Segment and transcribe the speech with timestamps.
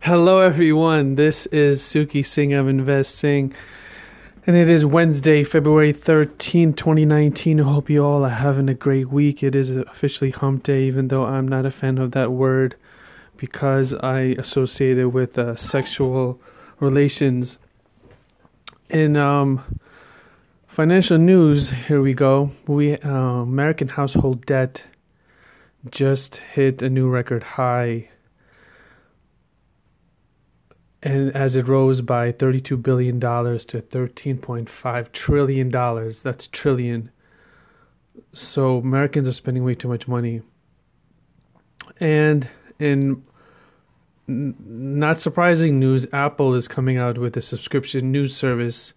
[0.00, 1.16] Hello, everyone.
[1.16, 3.52] This is Suki Singh of Invest Singh,
[4.46, 7.60] and it is Wednesday, February 13, 2019.
[7.60, 9.42] I hope you all are having a great week.
[9.42, 12.76] It is officially hump day, even though I'm not a fan of that word
[13.36, 16.40] because I associate it with uh, sexual
[16.78, 17.58] relations.
[18.88, 19.80] In um,
[20.68, 22.52] financial news, here we go.
[22.68, 24.84] We uh, American household debt
[25.90, 28.10] just hit a new record high
[31.06, 35.70] and as it rose by $32 billion to $13.5 trillion.
[35.70, 37.10] That's trillion.
[38.32, 40.42] So Americans are spending way too much money.
[42.00, 43.22] And in
[44.26, 48.92] not surprising news, Apple is coming out with a subscription news service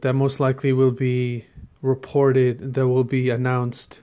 [0.00, 1.44] that most likely will be
[1.82, 4.00] reported, that will be announced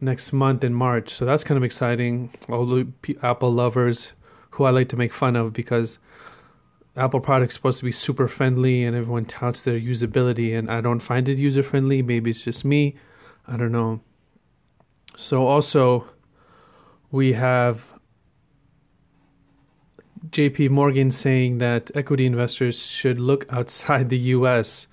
[0.00, 1.14] next month in March.
[1.14, 2.32] So that's kind of exciting.
[2.48, 2.86] All the
[3.24, 4.12] Apple lovers
[4.50, 5.98] who I like to make fun of because
[6.96, 11.00] Apple products supposed to be super friendly and everyone touts their usability and I don't
[11.00, 12.02] find it user friendly.
[12.02, 12.96] Maybe it's just me.
[13.48, 14.00] I don't know.
[15.16, 16.06] So also
[17.10, 17.82] we have
[20.30, 24.86] JP Morgan saying that equity investors should look outside the US,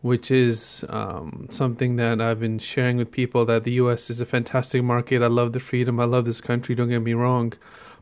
[0.00, 4.26] which is um, something that I've been sharing with people that the US is a
[4.26, 5.22] fantastic market.
[5.22, 6.00] I love the freedom.
[6.00, 6.74] I love this country.
[6.74, 7.52] Don't get me wrong.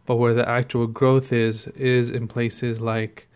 [0.07, 3.29] But where the actual growth is, is in places like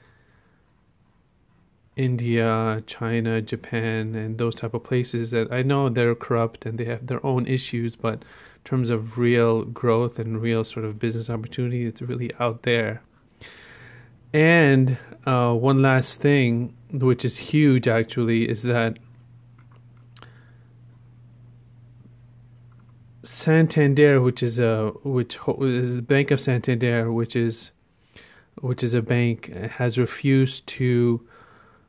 [1.98, 6.84] India, China, Japan, and those type of places that I know they're corrupt and they
[6.84, 11.28] have their own issues, but in terms of real growth and real sort of business
[11.28, 13.02] opportunity, it's really out there.
[14.32, 18.98] And uh, one last thing, which is huge actually, is that
[23.24, 27.72] Santander, which is a which is the Bank of Santander, which is
[28.60, 31.26] which is a bank, has refused to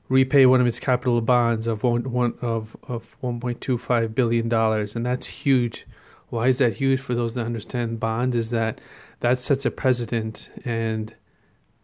[0.10, 5.06] repay one of its capital bonds of one, one of of 1.25 billion dollars, and
[5.06, 5.86] that's huge.
[6.30, 7.00] Why is that huge?
[7.00, 8.82] For those that understand bonds, is that
[9.22, 11.16] that sets a precedent, and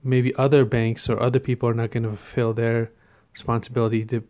[0.03, 2.91] maybe other banks or other people are not going to fulfill their
[3.33, 4.23] responsibility to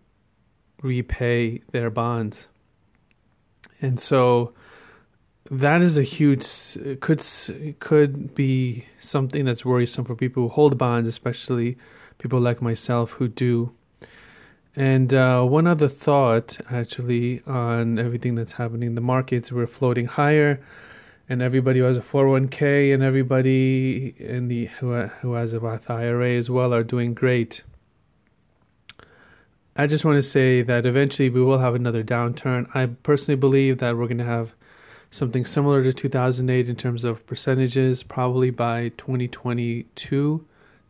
[0.81, 2.47] repay their bonds,
[3.81, 4.53] and so
[5.50, 6.45] that is a huge
[7.00, 7.23] could
[7.79, 11.78] could be something that's worrisome for people who hold bonds, especially
[12.17, 13.72] people like myself who do.
[14.75, 20.06] And uh, one other thought, actually, on everything that's happening in the markets, we're floating
[20.06, 20.59] higher,
[21.30, 25.90] and everybody who has a 401k and everybody in the who who has a Roth
[25.90, 27.64] IRA as well are doing great.
[29.78, 32.74] I just want to say that eventually we will have another downturn.
[32.74, 34.53] I personally believe that we're going to have
[35.12, 40.46] something similar to 2008 in terms of percentages, probably by 2022.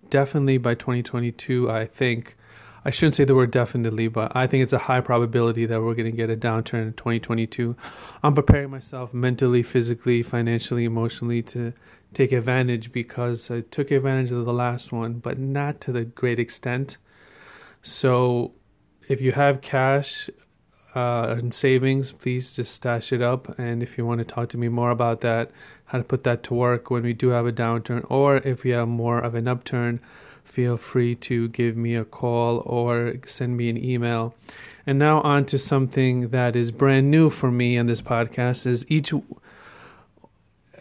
[0.10, 2.36] Definitely by 2022, I think
[2.88, 5.96] I shouldn't say the word definitely, but I think it's a high probability that we're
[5.96, 7.76] going to get a downturn in 2022.
[8.22, 11.74] I'm preparing myself mentally, physically, financially, emotionally to
[12.14, 16.40] take advantage because I took advantage of the last one, but not to the great
[16.40, 16.98] extent.
[17.82, 18.54] So
[19.10, 20.30] if you have cash
[20.96, 23.58] uh, and savings, please just stash it up.
[23.58, 25.50] And if you want to talk to me more about that,
[25.86, 28.70] how to put that to work when we do have a downturn, or if we
[28.72, 30.02] have more of an upturn,
[30.46, 34.34] feel free to give me a call or send me an email.
[34.88, 38.86] And now on to something that is brand new for me on this podcast is
[38.88, 39.12] each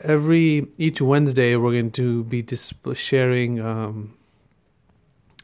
[0.02, 4.14] every each Wednesday we're going to be disp- sharing um,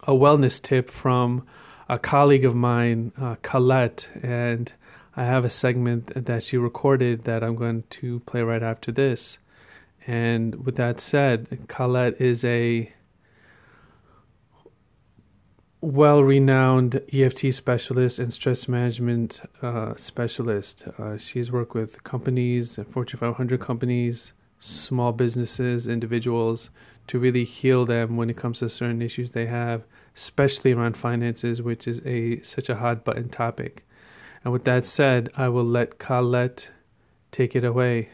[0.05, 1.47] a wellness tip from
[1.89, 4.73] a colleague of mine, uh, Colette, and
[5.17, 9.39] I have a segment that she recorded that I'm going to play right after this.
[10.07, 12.93] And with that said, Colette is a
[15.81, 20.87] well renowned EFT specialist and stress management uh, specialist.
[20.99, 26.71] Uh, she's worked with companies, Fortune 500 companies, small businesses, individuals
[27.07, 29.85] to really heal them when it comes to certain issues they have,
[30.15, 33.87] especially around finances, which is a such a hot button topic.
[34.45, 36.69] And with that said, I will let Colette
[37.33, 38.11] take it away.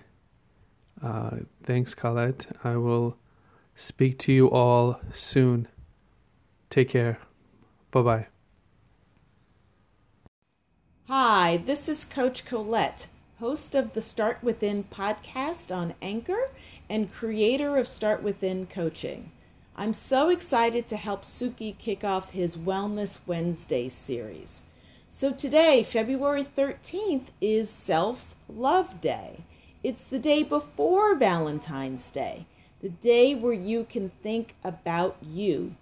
[1.03, 2.47] Uh, thanks, Colette.
[2.65, 3.17] I will
[3.75, 5.69] speak to you all soon.
[6.71, 7.26] Take care.
[7.97, 8.27] Bye bye.
[11.09, 13.07] Hi, this is Coach Colette,
[13.41, 16.51] host of the Start Within podcast on Anchor
[16.91, 19.33] and creator of Start Within Coaching.
[19.75, 24.65] I'm so excited to help Suki kick off his Wellness Wednesday series.
[25.09, 29.39] So today, February 13th, is Self Love Day.
[29.83, 32.45] It's the day before Valentine's Day.
[32.83, 35.77] the day where you can think about you.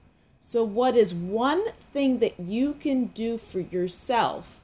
[0.46, 4.60] So, what is one thing that you can do for yourself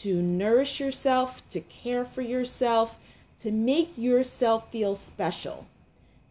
[0.00, 2.96] to nourish yourself, to care for yourself,
[3.40, 5.66] to make yourself feel special?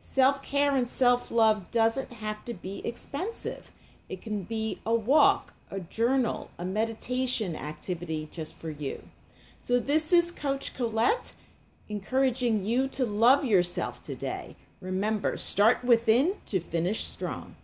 [0.01, 3.71] Self care and self love doesn't have to be expensive.
[4.09, 9.03] It can be a walk, a journal, a meditation activity just for you.
[9.63, 11.33] So, this is Coach Colette
[11.87, 14.55] encouraging you to love yourself today.
[14.79, 17.55] Remember, start within to finish strong.